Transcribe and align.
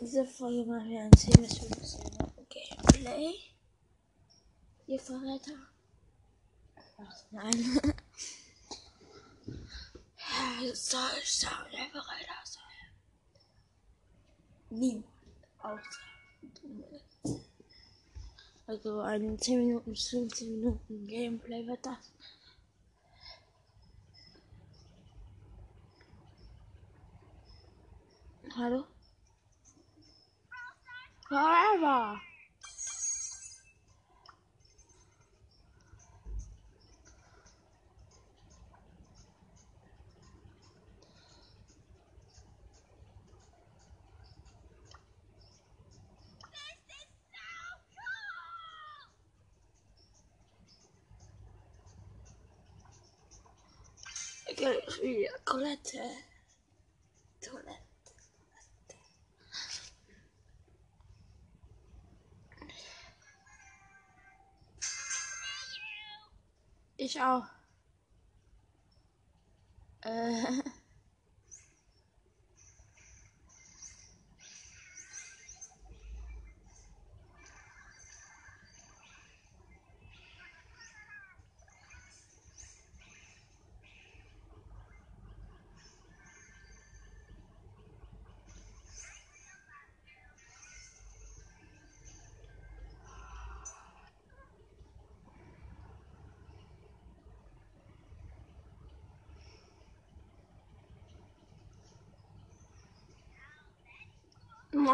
Diese 0.00 0.24
Folge 0.24 0.64
machen 0.64 0.90
wir 0.90 1.02
ein 1.02 1.12
10 1.12 1.42
bis 1.42 1.58
15 1.58 2.00
Minuten 2.00 2.46
Gameplay. 2.48 3.34
Ihr 4.86 5.00
Verräter. 5.00 5.58
Ach, 6.98 7.24
nein. 7.32 7.52
soll 10.74 11.00
ich 11.20 11.34
sagen, 11.34 11.68
der 11.72 11.90
Verräter 11.90 12.44
sein? 12.44 12.62
Niemand. 14.70 15.04
Außer. 15.58 15.82
Also 18.66 19.00
ein 19.00 19.38
10 19.38 19.66
Minuten 19.66 19.90
bis 19.90 20.08
15 20.08 20.60
Minuten 20.60 21.06
Gameplay 21.06 21.66
wird 21.66 21.84
das. 21.84 22.12
Hallo? 28.56 28.86
forever. 31.28 32.20
I 54.48 54.52
can't 54.56 54.90
see 54.90 55.26
a 55.26 55.38
collector. 55.44 55.98
Toilet. 57.42 57.87
Ich 66.98 67.20
auch. 67.22 67.46
Äh. 70.04 70.62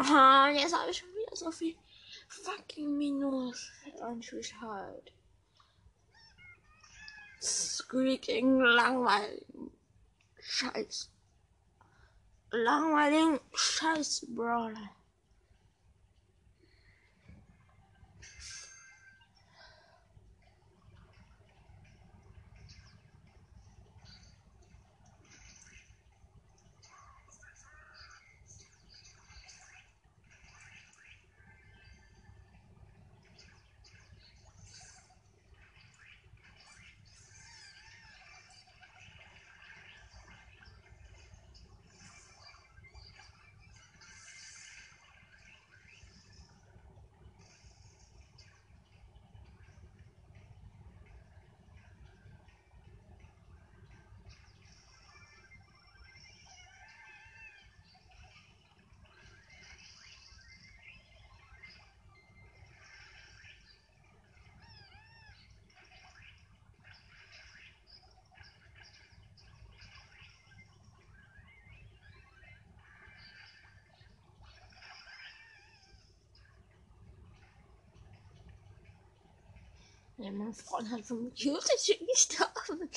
Mann, 0.03 0.55
jetzt 0.55 0.75
habe 0.75 0.91
ich 0.91 0.97
schon 0.97 1.09
wieder 1.09 1.35
so 1.35 1.51
viel 1.51 1.75
fucking 2.27 2.97
Minus 2.97 3.71
angeschaut. 4.01 5.11
Squeaking 7.41 8.59
langweiligen 8.59 9.71
Scheiß. 10.39 11.11
Langweiligen 12.51 13.39
Scheiß, 13.53 14.25
Brawler. 14.29 14.94
Mein 80.37 80.53
Freund 80.53 80.89
hat 80.91 81.05
von 81.05 81.31
Security 81.35 82.05
gestorben. 82.05 82.89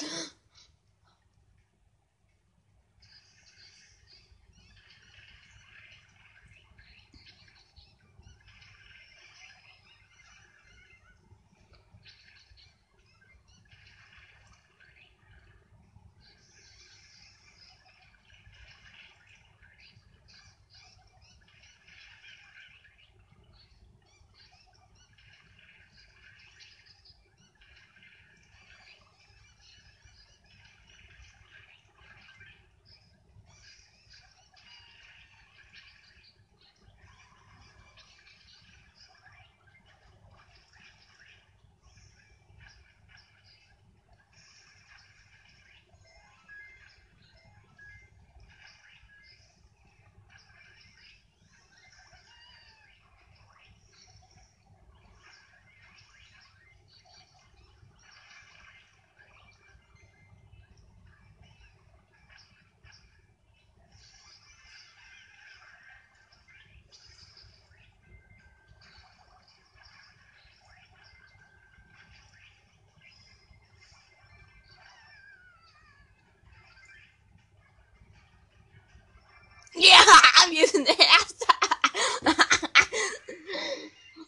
Ja, 79.80 79.97
wir 80.50 80.66
sind 80.68 80.86
der 80.88 80.98
Erste. 80.98 81.46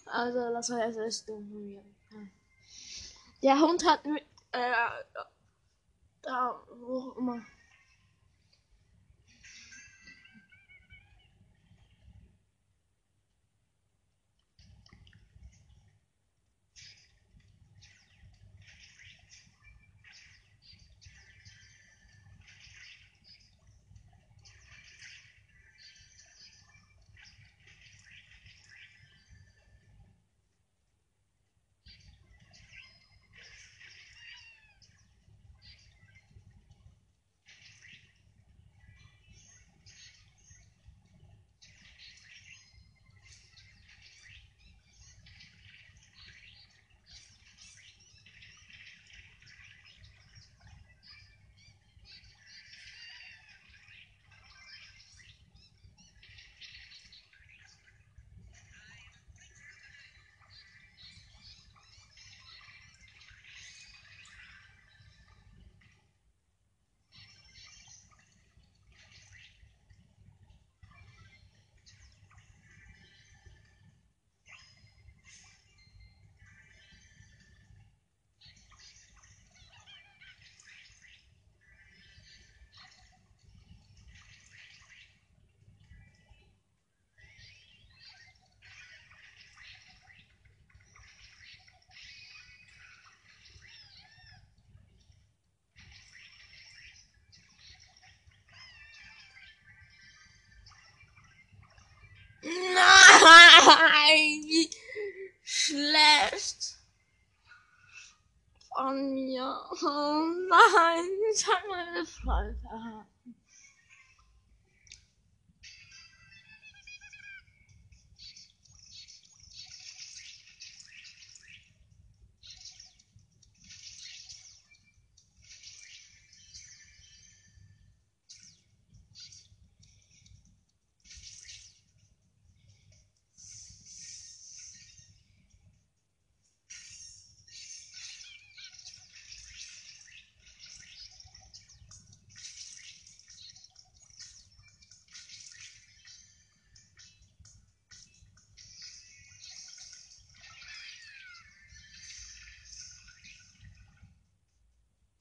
also, 0.06 0.52
das 0.52 0.70
war 0.70 0.78
von 1.26 1.48
mir. 1.50 1.82
Der 3.42 3.58
Hund 3.60 3.84
hat 3.86 4.04
mit, 4.04 4.24
äh, 4.52 4.72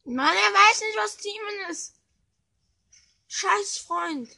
Mann, 0.10 0.36
er 0.36 0.54
weiß 0.54 0.82
nicht, 0.82 0.98
was 0.98 1.18
Demon 1.18 1.70
ist. 1.70 1.94
Scheiß 3.28 3.78
Freund. 3.78 4.30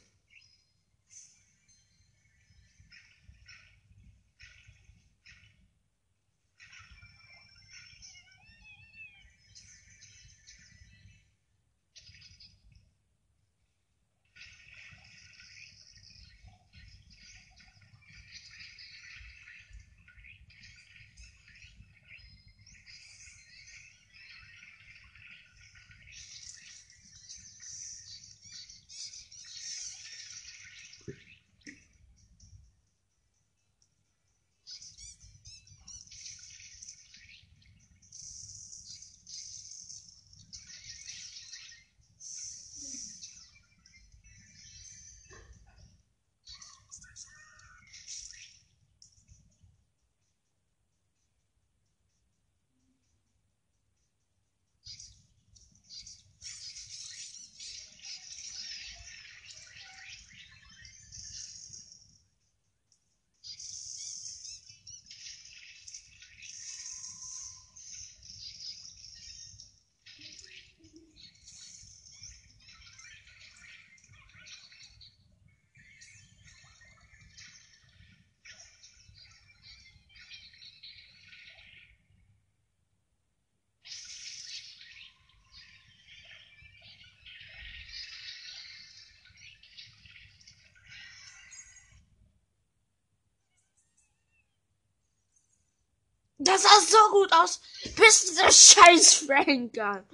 Das 96.44 96.62
sah 96.62 96.80
so 96.80 97.10
gut 97.12 97.32
aus, 97.32 97.60
bis 97.96 98.26
dieser 98.26 98.50
scheiß 98.50 99.14
Frank 99.26 99.74
kam. 99.74 100.04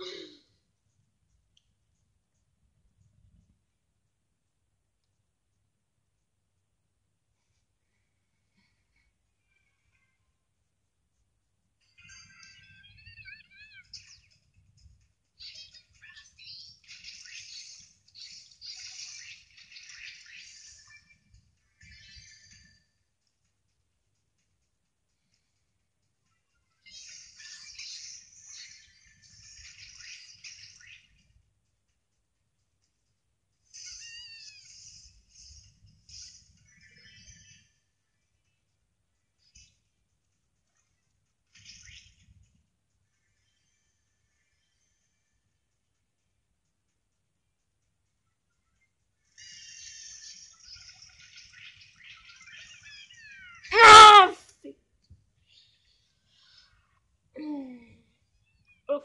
Ah, 53.73 54.33
fick. 54.63 54.77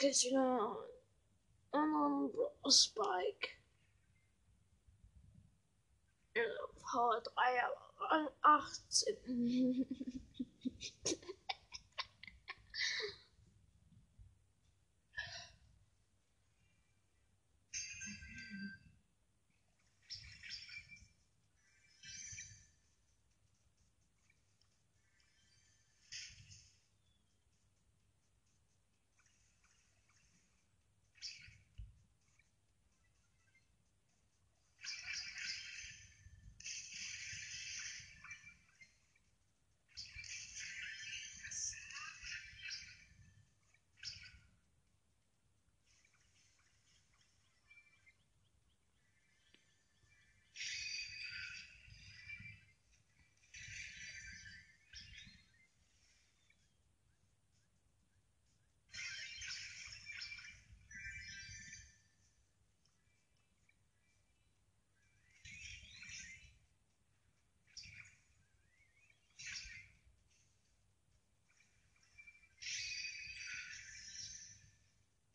Okay, 0.03 0.10
ist 0.10 0.25
wieder 0.25 0.77
ein 1.72 2.29
Spike. 2.69 3.51
Power 6.91 7.22
3, 7.22 8.27
18. 8.41 9.86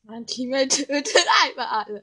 Mein 0.09 0.27
Teammate 0.27 0.87
tötet 0.87 1.27
einfach 1.45 1.71
alle. 1.71 2.03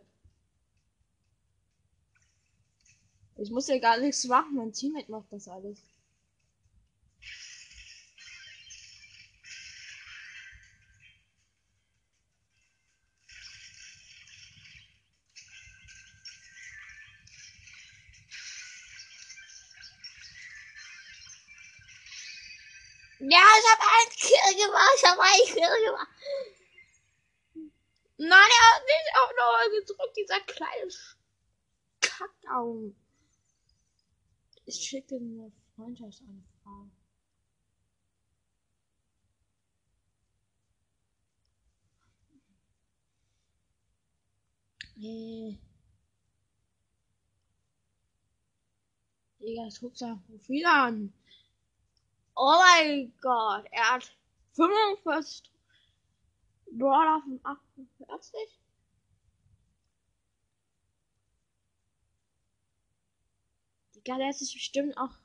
Ich 3.37 3.49
muss 3.49 3.67
ja 3.67 3.79
gar 3.79 3.97
nichts 3.97 4.25
machen, 4.25 4.55
mein 4.55 4.71
Teammate 4.71 5.09
macht 5.11 5.25
das 5.31 5.47
alles. 5.47 5.79
Ja, 23.17 23.39
ich 23.39 23.65
hab 23.71 23.79
einen 23.81 24.11
Kill 24.15 24.63
gemacht, 24.63 24.93
ich 24.95 25.03
hab 25.09 25.17
einen 25.19 25.45
Kill 25.47 25.85
gemacht. 25.87 26.14
Noah 29.45 29.69
gedrückt, 29.69 30.17
dieser 30.17 30.39
kleine 30.41 30.91
Kackaugen. 32.01 32.95
Ich 34.65 34.75
schicke 34.75 35.07
dir 35.07 35.19
eine 35.19 35.51
Freundschaftsanfrage. 35.75 36.91
Nee. 44.95 45.59
Digga, 49.39 49.67
guck 49.79 49.95
sein 49.95 50.23
Profil 50.23 50.65
an. 50.65 51.13
Oh 52.35 52.57
mein 52.59 53.13
Gott, 53.21 53.65
er 53.71 53.93
hat 53.93 54.17
45 54.53 55.51
Brawler 56.71 57.21
von 57.21 57.39
48. 57.43 58.64
der 64.05 64.29
ist 64.29 64.53
bestimmt 64.53 64.97
auch. 64.97 65.17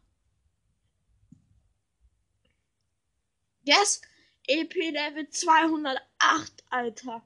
Der 3.67 3.81
ist 3.83 4.03
EP 4.47 4.75
Level 4.75 5.29
208, 5.29 6.65
Alter. 6.71 7.23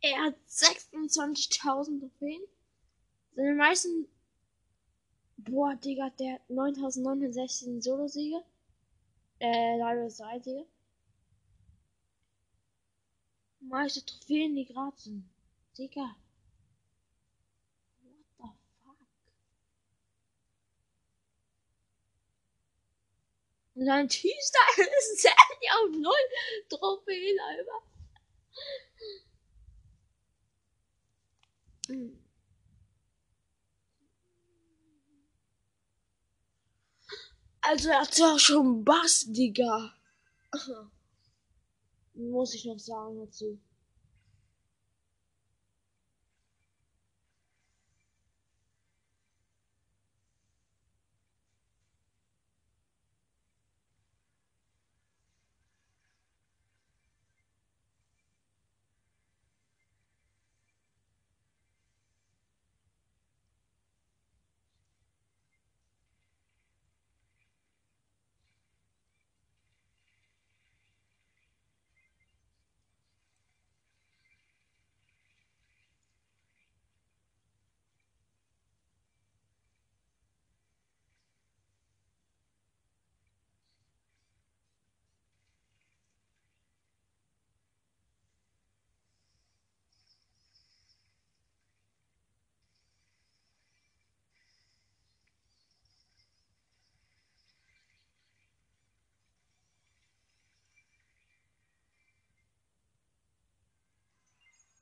Er 0.00 0.24
hat 0.24 0.36
26.000 0.48 2.00
Trophäen. 2.00 2.42
Seine 3.34 3.54
meisten. 3.54 4.08
Boah, 5.36 5.74
Digga, 5.76 6.10
der 6.18 6.34
hat 6.34 6.50
9.916 6.50 7.82
Solo-Siege. 7.82 8.42
Äh, 9.38 9.78
leider 9.78 10.08
3 10.08 10.40
Siege. 10.40 10.66
Meiste 13.60 14.04
Trophäen, 14.04 14.54
die 14.54 14.64
gratis 14.64 15.04
sind. 15.04 15.28
Digga. 15.76 16.16
Und 23.80 23.86
sein 23.86 24.08
T-Style 24.10 24.88
ist 24.98 25.22
Sandy 25.22 25.70
auf 25.72 25.88
0 25.90 26.12
Trophäen, 26.68 27.38
Alter. 27.40 27.80
Also 37.62 37.88
er 37.88 38.00
hat 38.02 38.18
ja 38.18 38.38
schon 38.38 38.84
Bass, 38.84 39.24
Digga. 39.28 39.94
Muss 42.12 42.52
ich 42.52 42.66
noch 42.66 42.78
sagen 42.78 43.18
dazu. 43.24 43.58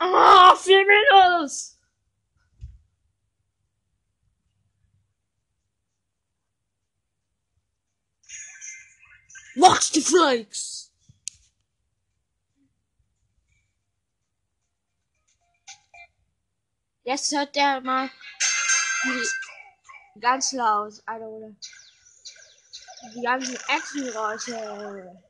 Ah, 0.00 0.54
vier 0.56 0.84
Minus! 0.86 1.76
Watch 9.56 9.90
the 9.90 10.00
flakes! 10.00 10.90
Jetzt 17.02 17.32
hört 17.32 17.56
der 17.56 17.80
mal 17.80 18.10
ganz 20.20 20.52
laut, 20.52 20.92
also 21.06 21.56
die 23.14 23.22
ganzen 23.22 23.56
Actiongeräusche. 23.68 25.27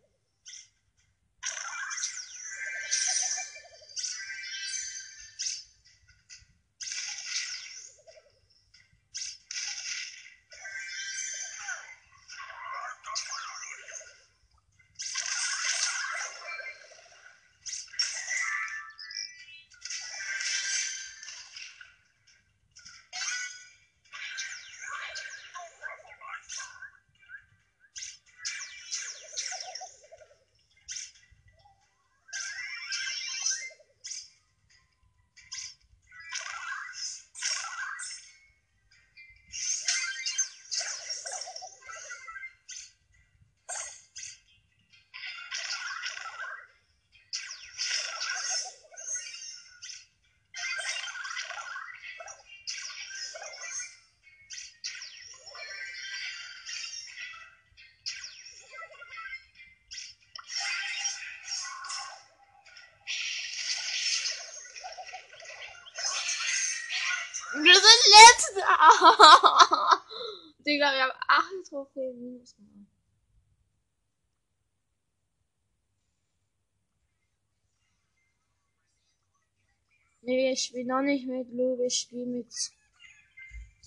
Wir 80.58 80.64
spielen 80.64 80.88
noch 80.88 81.02
nicht 81.02 81.24
mit 81.24 81.52
Lou, 81.52 81.78
wir 81.78 81.88
spielen 81.88 82.38
mit 82.38 82.52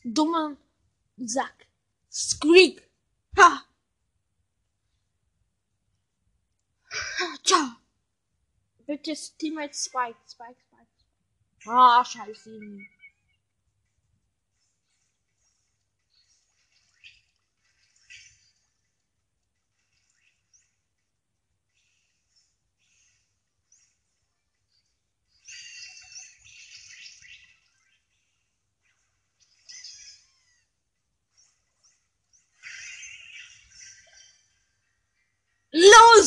dummer 0.06 0.56
Sack. 1.18 1.68
Squeak. 2.10 2.90
Ha. 3.38 3.66
Ciao. 7.44 7.76
Bitte 8.88 9.14
Teammate 9.38 9.74
Spike, 9.74 10.16
Spike, 10.26 10.62
Spike. 10.62 11.70
Ah, 11.70 12.06
scheiße. 12.06 12.58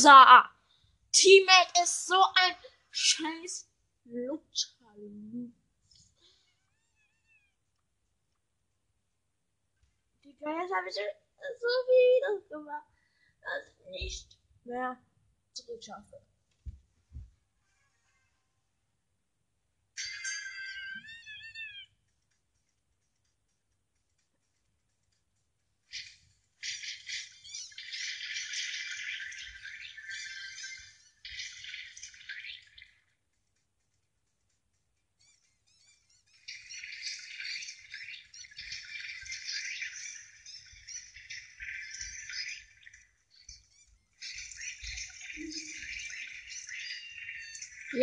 Loser! 0.05 0.51
Teammate 1.13 1.83
ist 1.83 2.07
so 2.07 2.23
ein 2.35 2.55
scheiß 2.91 3.71
Lutscher. 4.05 4.75
Digga, 10.23 10.61
jetzt 10.61 10.75
habe 10.75 10.89
ich 10.89 10.95
so 10.95 11.69
viel 11.87 12.49
gemacht, 12.51 12.87
dass 13.41 13.63
ich 13.79 14.03
nicht 14.03 14.39
mehr 14.65 14.99
zurückschaffe. 15.55 16.21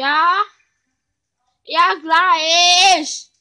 Ja. 0.01 0.43
Ja, 1.63 1.93
gleich. 2.01 3.31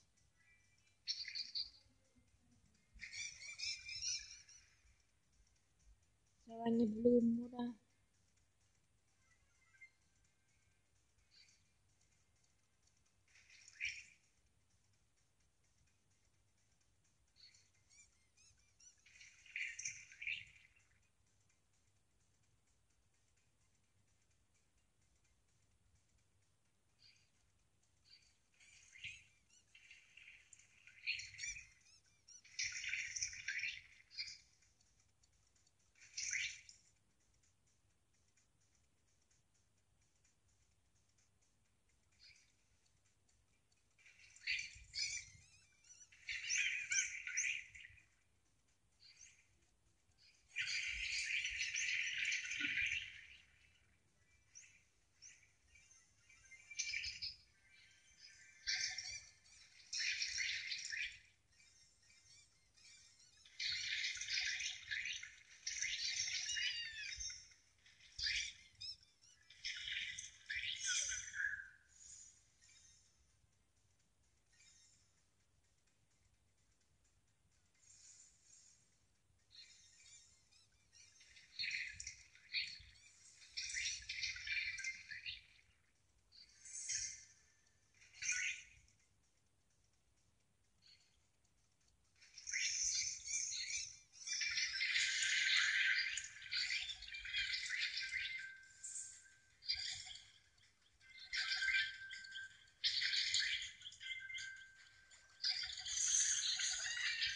Meine 6.47 6.87
Blumen, 6.87 7.51
oder? 7.51 7.80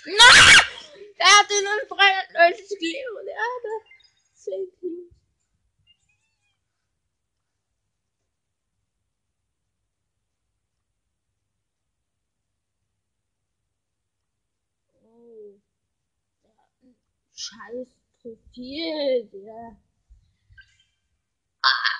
Nein! 0.06 0.16
Er 1.16 1.26
hat 1.26 1.50
einen 1.50 1.88
freien 1.88 2.26
gegeben 2.68 3.16
und 3.18 3.26
er 3.28 3.36
hatte 3.36 3.68
10 4.34 4.70
Teams. 4.78 5.14
Oh. 15.02 15.58
Hat 16.42 16.94
scheiß 17.34 17.96
Profil, 18.20 19.24
der. 19.32 19.76
Ah. 21.62 21.94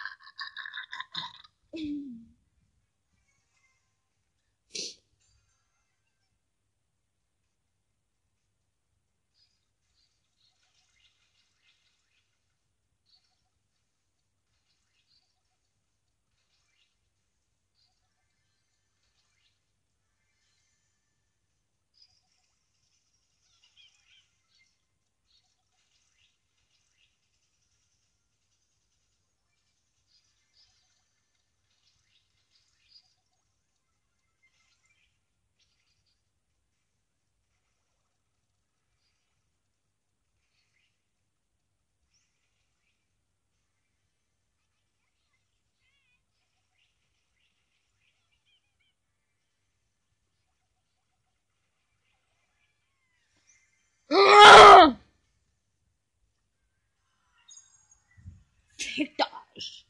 Fickt 58.78 59.20
euch. 59.56 59.86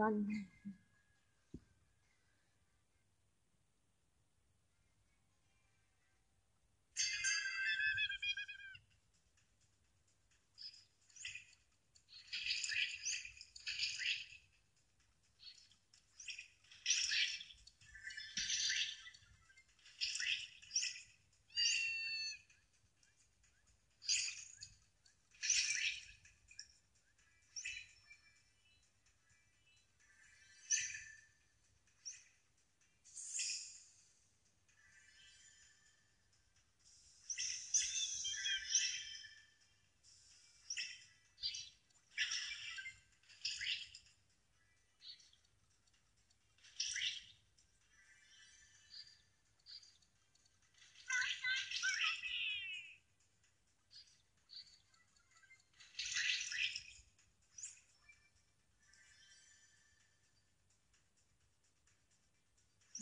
Also, 0.00 0.24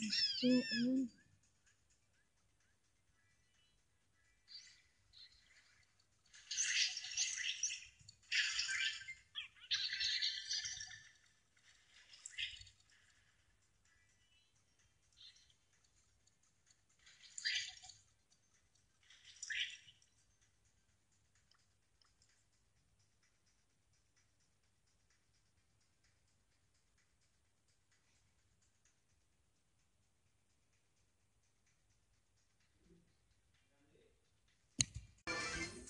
Mhm. 0.01 1.09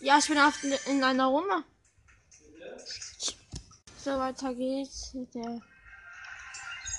Ja, 0.01 0.19
ich 0.19 0.29
bin 0.29 0.39
auf, 0.39 0.59
in 0.87 1.05
einer 1.05 1.27
Runde. 1.27 1.63
So, 3.99 4.13
weiter 4.13 4.55
geht's 4.55 5.13
mit 5.13 5.35
der. 5.35 5.61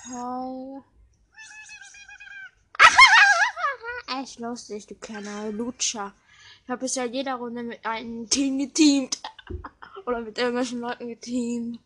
Echt 4.22 4.38
lustig, 4.38 4.86
du 4.86 4.94
kleiner 4.94 5.50
Lutscher. 5.50 6.12
Ich 6.62 6.70
habe 6.70 6.82
bisher 6.82 7.06
jeder 7.06 7.34
Runde 7.34 7.64
mit 7.64 7.84
einem 7.84 8.30
Team 8.30 8.58
geteamt. 8.58 9.20
Oder 10.06 10.20
mit 10.20 10.38
irgendwelchen 10.38 10.80
Leuten 10.80 11.08
geteamt. 11.08 11.80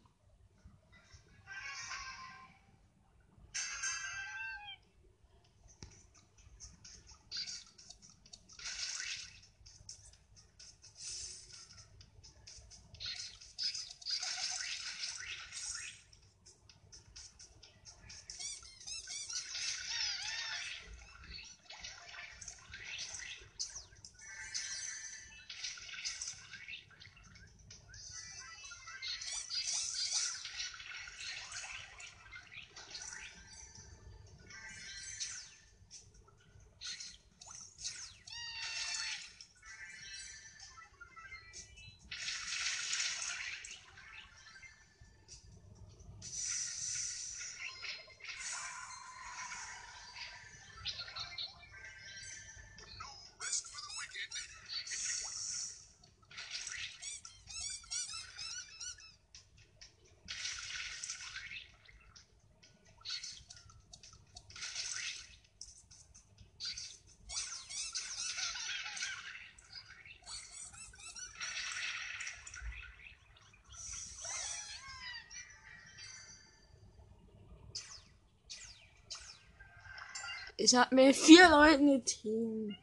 Ich 80.67 80.75
habe 80.75 80.97
mit 80.97 81.15
vier 81.15 81.49
Leuten 81.49 81.93
geteamt. 81.93 82.77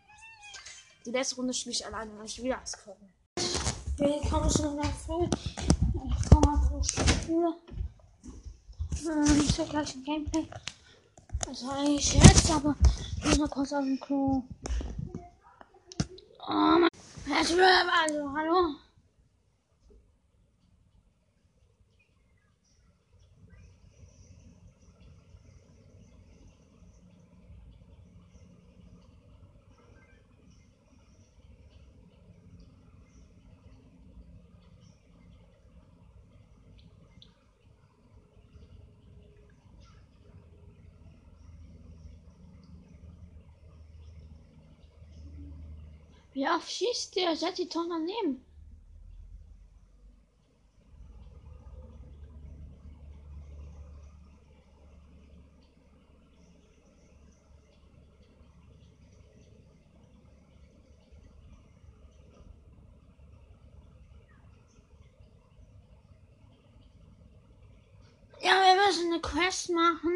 Die 1.06 1.12
letzte 1.12 1.36
Runde 1.36 1.54
spiele 1.54 1.76
ich 1.76 1.86
alleine, 1.86 2.17
weil 2.17 2.28
ich 2.28 2.41
wieder 2.41 2.58
was 2.62 2.82
können. 2.82 3.13
Willkommen 3.98 4.50
zu 4.50 4.69
einer 4.69 4.86
Folge. 4.86 5.38
Ich 6.08 6.30
komme 6.30 6.62
aus 6.72 6.88
der 6.88 7.08
Schule. 7.26 7.54
Ähm, 9.06 9.46
ich 9.46 9.69
gleich 9.69 9.96
ein 9.96 10.04
Gameplay. 10.06 10.48
Das 11.46 11.60
sage 11.60 11.89
ich 11.89 12.13
jetzt, 12.13 12.52
aber 12.52 12.74
ich 13.17 13.26
muss 13.26 13.38
mal 13.39 13.50
kurz 13.50 13.74
auf 13.74 13.84
dem 13.84 14.00
Klo. 14.00 14.43
Oh 16.48 16.54
mein 16.54 16.89
Herzlich 17.26 17.60
also, 17.60 18.34
hallo. 18.34 18.76
Schießt 46.67 47.15
der? 47.15 47.36
Setzt 47.36 47.60
die 47.60 47.69
Tonne 47.69 47.89
daneben. 47.89 48.45
Ja, 68.41 68.52
wir 68.62 68.86
müssen 68.86 69.12
eine 69.12 69.21
Quest 69.21 69.69
machen. 69.69 70.12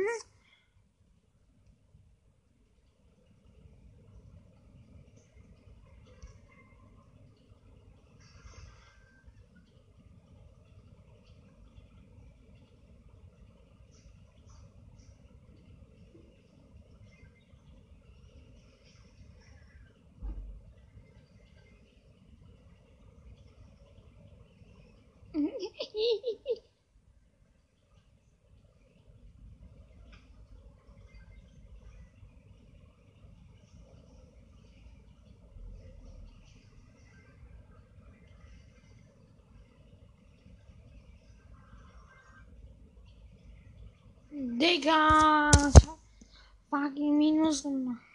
Digga, 44.30 45.50
ich 45.52 45.88
hab 45.88 46.00
fucking 46.70 47.18
Minus 47.18 47.64
gemacht. 47.64 48.07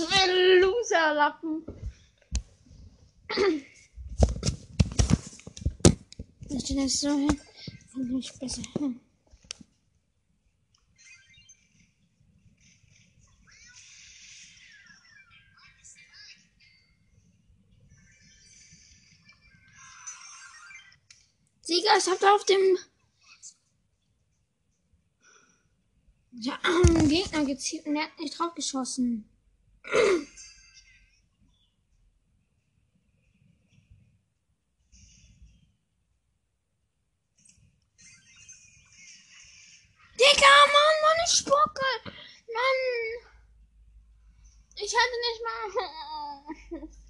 Was 0.00 0.06
für 0.06 0.22
ein 0.22 0.60
Loserlappen. 0.60 1.64
Ich 6.48 6.64
stehe 6.64 6.82
das 6.82 7.00
so 7.00 7.08
hin. 7.10 7.40
Finde 7.92 8.18
ich 8.18 8.32
besser 8.38 8.62
hin. 8.78 9.00
Sieger, 21.62 21.96
ich 21.98 22.06
hab 22.06 22.18
da 22.20 22.34
auf 22.34 22.44
dem 22.44 22.78
ja, 26.32 26.58
Gegner 27.08 27.44
gezielt 27.44 27.86
und 27.86 27.96
er 27.96 28.04
hat 28.04 28.18
nicht 28.18 28.38
drauf 28.38 28.54
geschossen. 28.54 29.30
Digga, 40.20 40.54
Mann, 40.66 40.96
Mann, 41.02 41.20
ich 41.26 41.32
spucke. 41.32 41.88
Mann. 42.52 42.80
Ich 44.76 44.94
hatte 44.94 45.16
nicht 45.26 45.42
mal. 45.44 45.60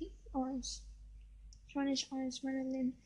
Ich 1.70 1.76
war 1.76 1.85
nicht 1.85 2.11
euch, 2.11 2.42
meine 2.42 2.64
Lieben. 2.64 3.00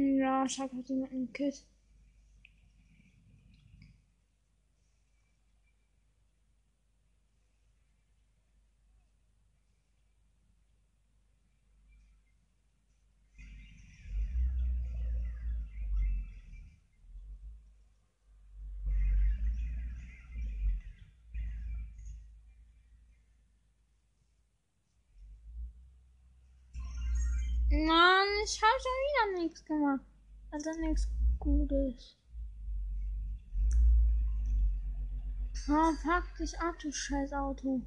Ja, 0.00 0.44
ich 0.44 0.60
habe 0.60 0.76
heute 0.76 0.94
mit 0.94 1.10
einem 1.10 1.32
Kit. 1.32 1.64
Mann, 27.70 28.37
ich 28.48 28.62
habe 28.62 28.80
schon 28.80 29.36
wieder 29.36 29.42
nichts 29.42 29.64
gemacht. 29.64 30.04
Also 30.50 30.70
nichts 30.80 31.06
Gutes. 31.38 32.16
Oh, 35.68 35.92
fuck 36.02 36.34
dich 36.38 36.58
ab, 36.58 36.74
du 36.80 36.90
scheiß 36.90 37.32
Auto. 37.34 37.82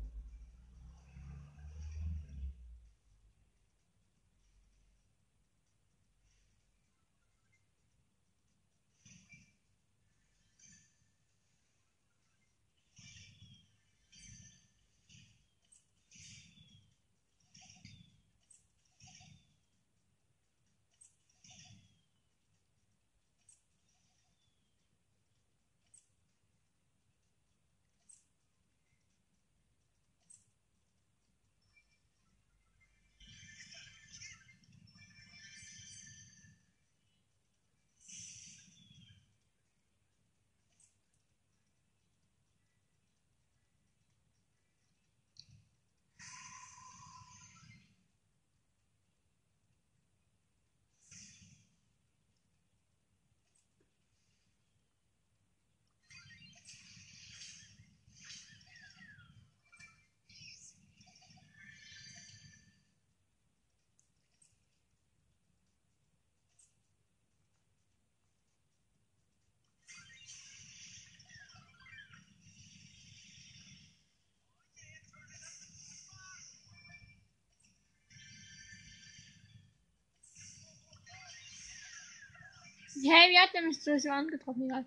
Hey, 83.03 83.31
wie 83.31 83.39
hat 83.39 83.53
der 83.53 83.63
mich 83.63 83.81
so 83.83 83.91
angetroffen? 84.09 84.65
Egal. 84.65 84.85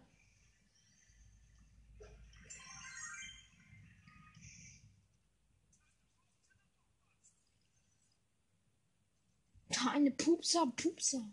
Eine 9.93 10.11
Pupser, 10.13 10.67
Pupser. 10.77 11.29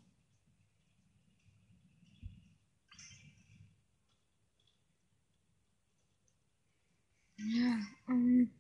Ja, 7.38 7.80
ähm. 8.08 8.52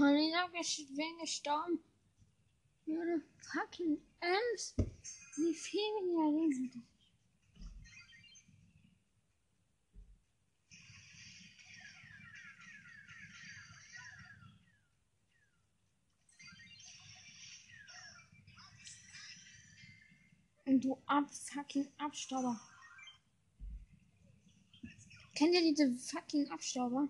Mann, 0.00 0.16
ich 0.16 0.34
hab 0.34 0.50
ges- 0.54 0.96
bin 0.96 1.18
gestorben. 1.20 1.78
Junge, 2.86 3.22
fucking 3.52 3.98
Ems. 4.20 4.74
Wie 5.36 5.54
viel 5.54 5.80
weniger 5.80 6.30
Leben 6.30 6.54
hatte 6.54 6.78
ich? 6.84 6.94
Und 20.66 20.84
du 20.84 20.98
ab 21.06 21.24
fucking 21.30 21.88
Abstauber. 21.98 22.60
Kennt 25.34 25.54
ihr 25.54 25.62
diese 25.62 25.90
fucking 25.94 26.50
Abstauber? 26.50 27.08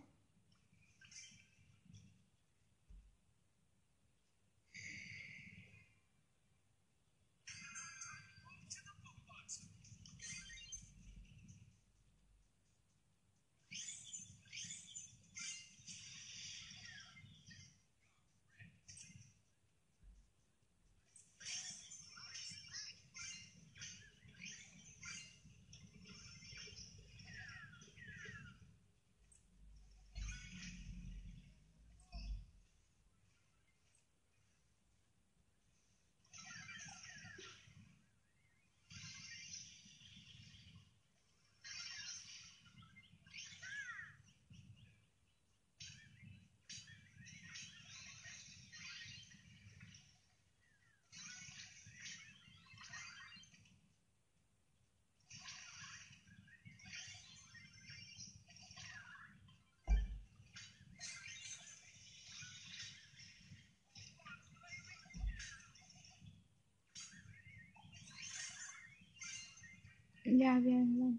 Ja, 70.63 70.85
wir. 70.85 71.15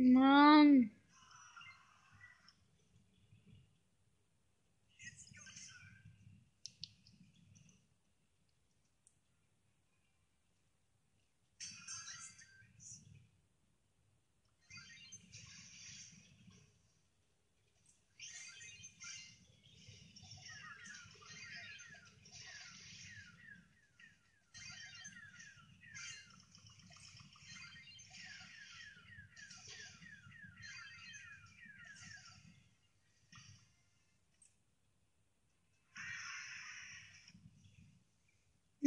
Mann. 0.00 0.90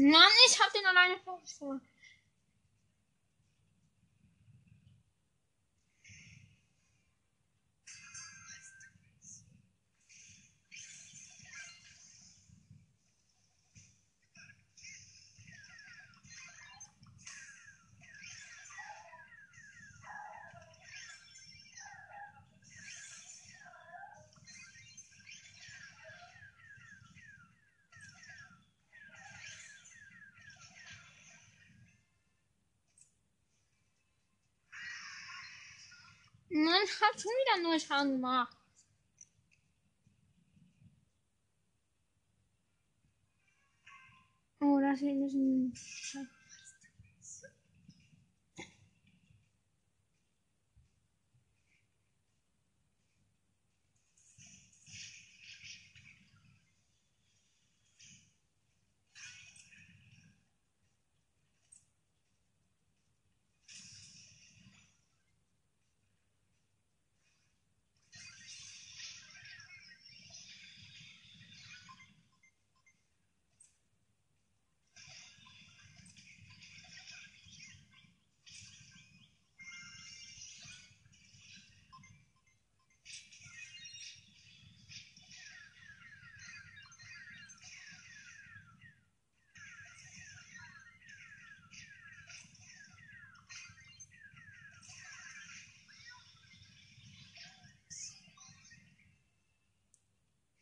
Mann, 0.04 0.30
ich 0.48 0.60
hab 0.60 0.74
den 0.74 0.86
alleine 0.86 1.18
vor. 1.58 1.80
Mann, 36.56 37.02
hat 37.02 37.13
schon 37.24 37.32
wieder 37.32 37.64
nur 37.64 37.80
Schaden 37.80 38.12
gemacht. 38.14 38.58
Oh, 44.60 44.80
das 44.80 45.00
hier 45.00 45.12
ein 45.12 45.30
so 45.30 46.20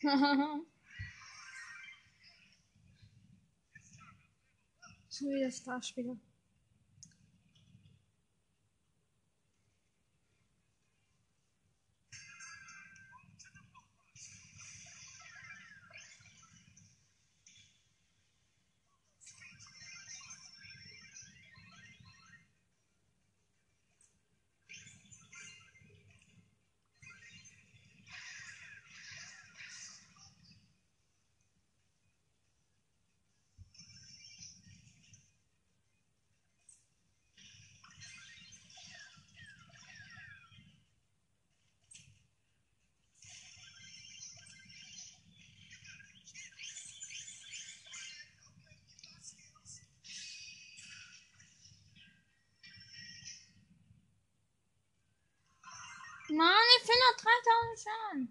wie 5.21 5.39
der 5.39 5.51
Starspieler. 5.51 6.17
wrong? 57.79 58.27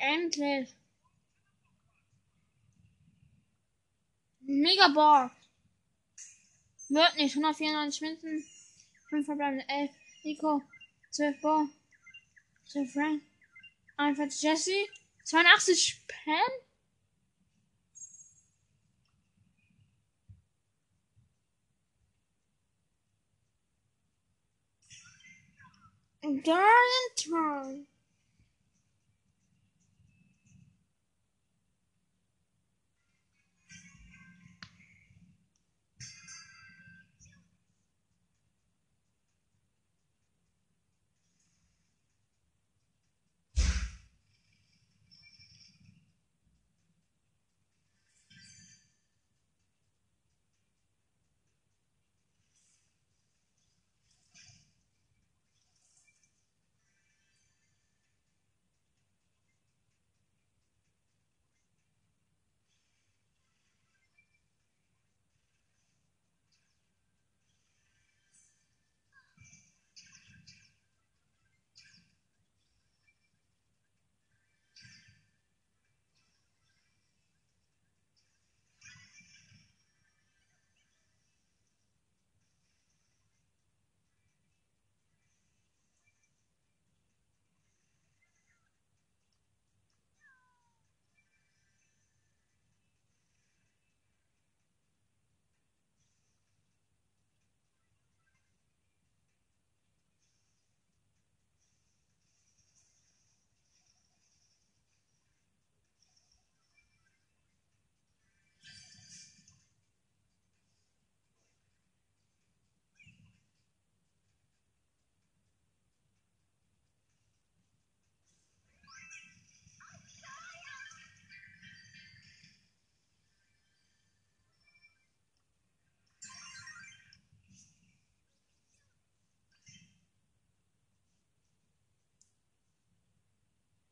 Endlich. 0.00 0.74
Mega 4.40 4.88
Bock. 4.88 5.30
Wird 6.88 7.16
nicht. 7.16 7.36
194 7.36 8.00
Münzen. 8.00 8.44
5 9.10 9.26
verbleibende 9.26 9.68
11. 9.68 9.90
Nico. 10.24 10.62
12 11.10 11.40
Bo. 11.42 11.68
12 12.66 12.92
Frank. 12.92 13.22
41 13.98 14.42
Jesse. 14.42 14.88
82 15.24 16.02
Pam. 16.08 16.34
Darn 26.42 27.86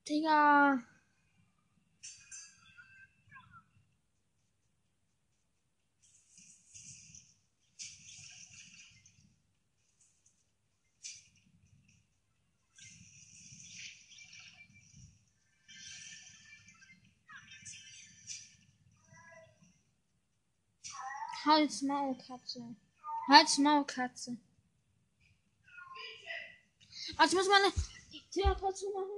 Digga. 0.09 0.83
Hals 21.45 21.83
Maul 21.83 22.17
Katze. 22.17 22.77
Hals 23.29 23.59
Maul 23.59 23.85
Katze. 23.85 24.39
Also 27.19 27.37
ich 27.37 27.45
muss 27.45 27.49
meine 27.49 27.73
Tür 28.31 28.55
dazu 28.55 28.87
machen. 28.91 29.18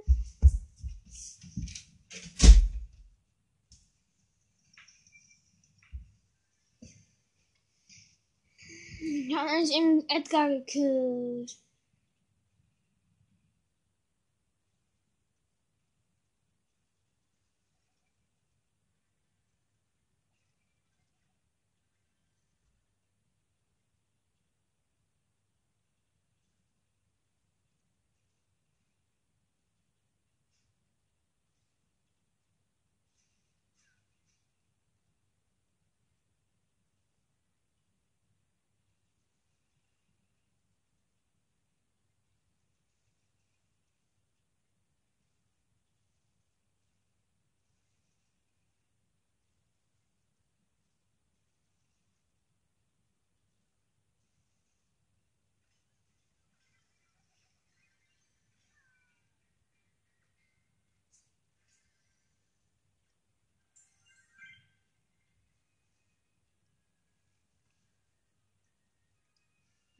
Ich 9.63 9.75
eben 9.75 10.03
Edgar 10.09 10.49
gekillt. 10.49 11.55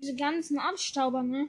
Diese 0.01 0.15
ganzen 0.15 0.57
Abstauber, 0.57 1.21
ne? 1.21 1.47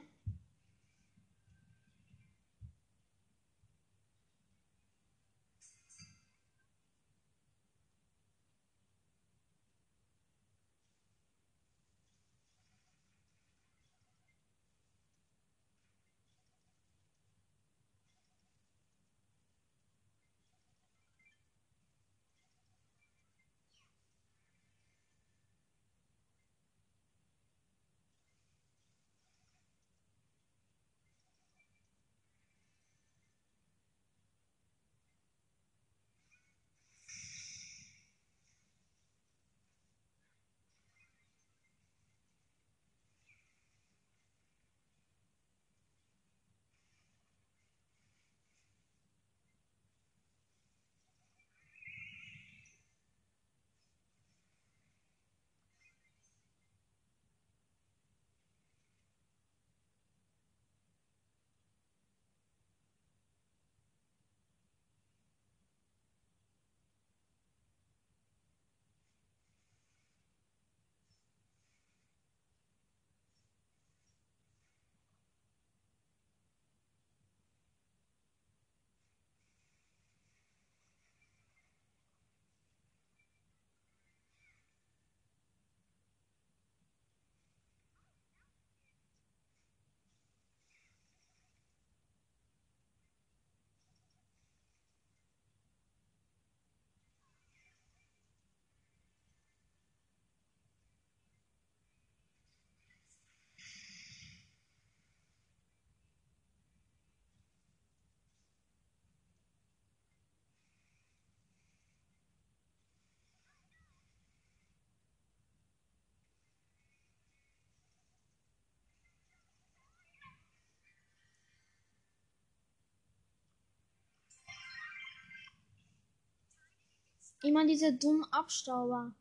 Immer 127.43 127.67
diese 127.67 127.93
dummen 127.93 128.23
Abstauber. 128.31 129.13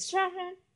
Strafen. 0.00 0.67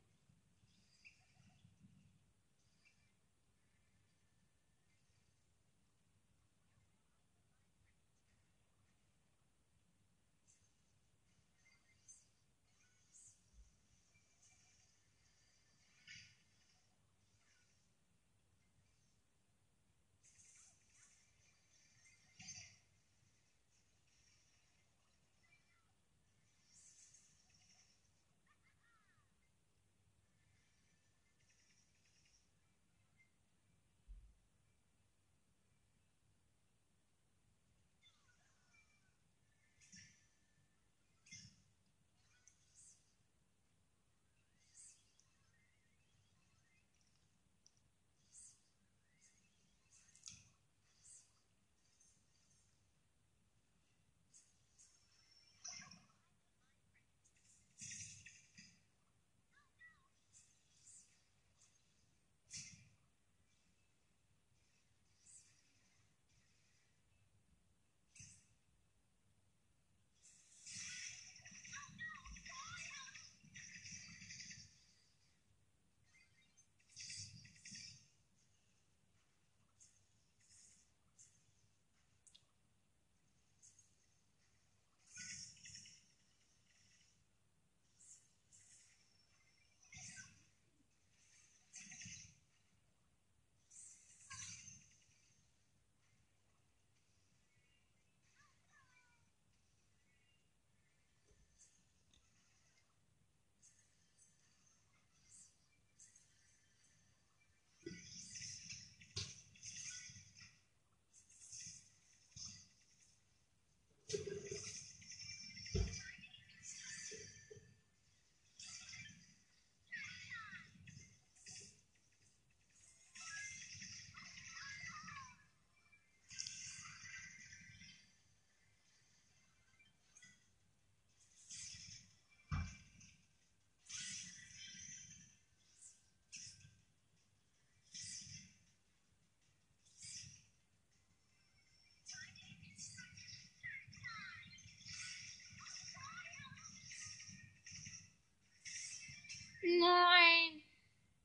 Nein. 149.63 150.61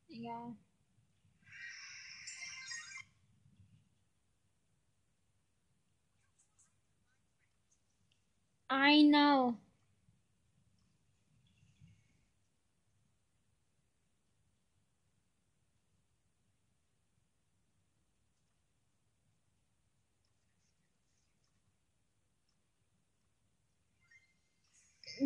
Egal. 0.08 0.56
I 8.70 9.02
know. 9.02 9.58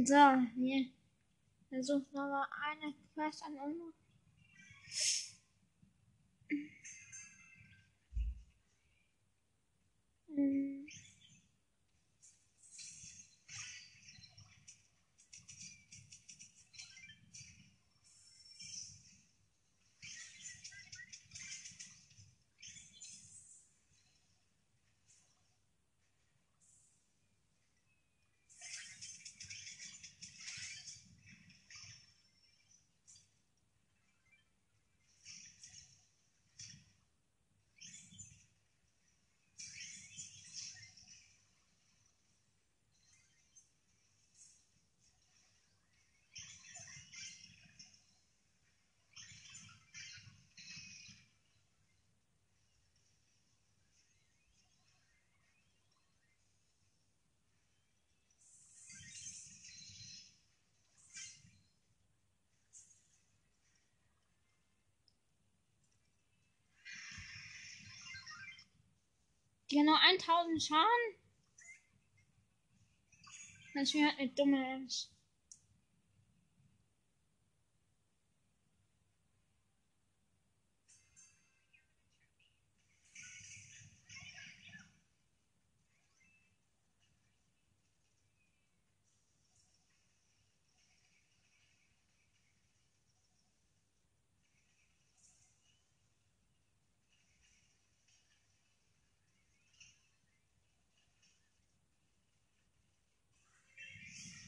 So, 0.04 0.38
hier. 0.56 0.86
Versucht 1.72 2.12
nochmal 2.12 2.46
eine 2.60 2.92
Quest 3.14 3.42
an 3.44 3.54
uns. 3.54 3.94
Hm. 10.34 10.82
Genau 69.72 69.94
1000 69.94 70.62
Schaden. 70.62 71.14
Das 73.72 73.94
wäre 73.94 74.08
halt 74.08 74.18
eine 74.18 74.28
dumme 74.28 74.84
ist. 74.84 75.10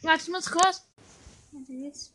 Warte, 0.05 0.31
ich 1.73 2.11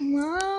妈 0.00 0.57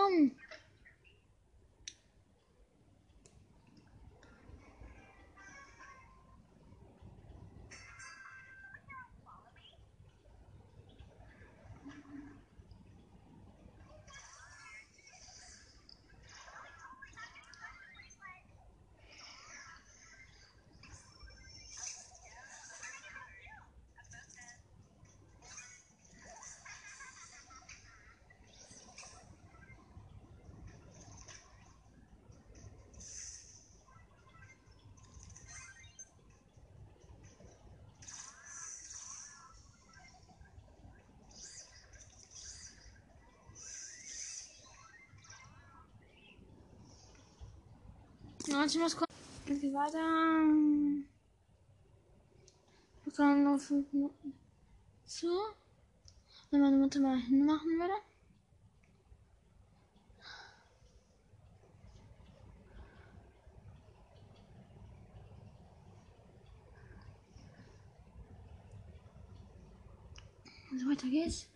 90 48.52 48.82
muss 48.82 48.96
kommen. 48.96 49.08
Okay, 49.46 49.74
weiter. 49.74 50.00
Wir 53.04 53.14
kommen 53.14 53.44
noch 53.44 53.60
fünf 53.60 53.92
Minuten 53.94 54.34
zu. 55.06 55.28
Wenn 56.52 56.62
meine 56.62 56.78
Mutter 56.78 57.00
mal 57.00 57.18
hinmachen 57.18 57.80
würde. 57.80 57.94
So, 70.76 70.90
weiter 70.90 71.08
geht's. 71.08 71.48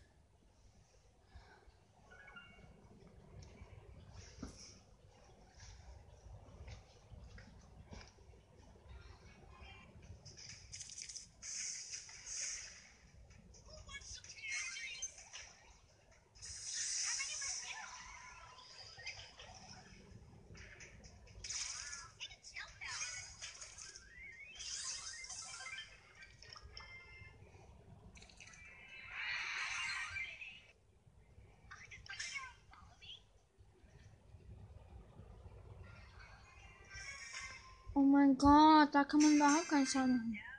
Oh 38.03 38.05
mein 38.05 38.37
Gott, 38.37 38.89
da 38.93 39.05
kann 39.05 39.21
man 39.21 39.35
überhaupt 39.37 39.69
keinen 39.69 39.85
Schaden 39.85 40.17
machen. 40.17 40.52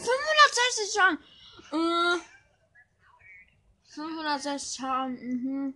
560 0.00 0.92
Schaden. 0.94 1.18
Äh, 1.72 2.18
560 3.86 4.76
Schaden, 4.76 5.14
mhm. 5.14 5.74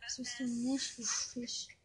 Das 0.00 0.18
ist 0.18 0.38
denn 0.38 0.64
nicht 0.64 0.98
wichtig. 0.98 1.77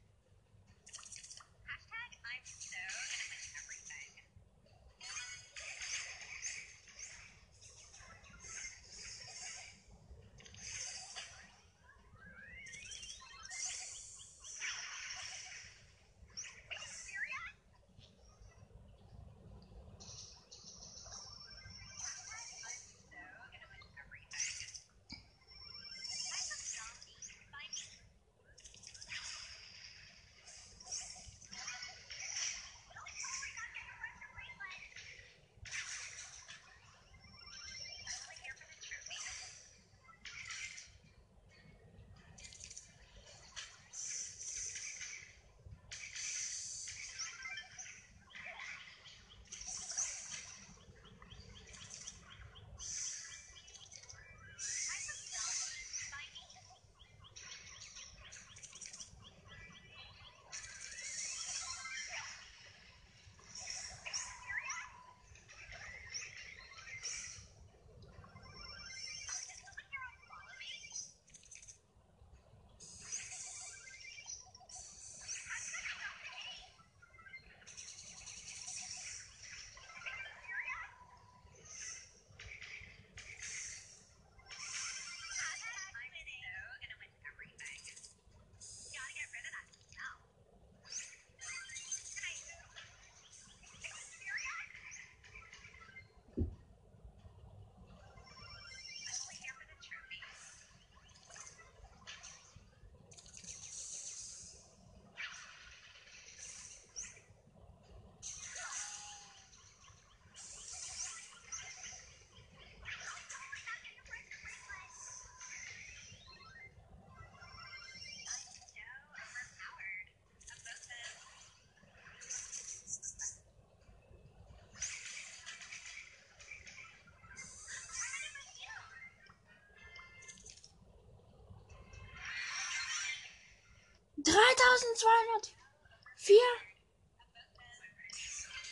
Dreitausendzweihundertvier. 134.74 136.49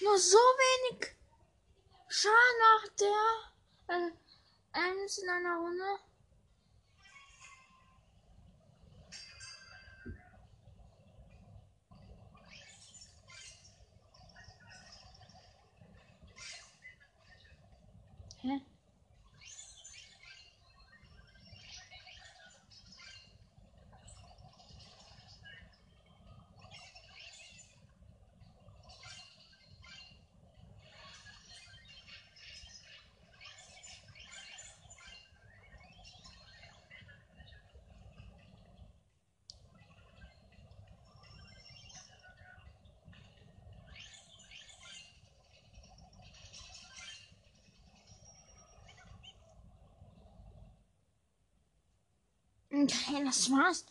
Nur 0.02 0.18
so 0.18 0.38
wenig 0.38 1.16
Schaden 2.10 2.60
macht 2.60 2.99
der 2.99 3.54
äh, 3.88 4.12
Ems 4.74 5.18
in 5.20 5.30
einer 5.30 5.58
Runde. 5.58 5.99
Okay, 52.82 53.24
das 53.24 53.52
war's. 53.52 53.86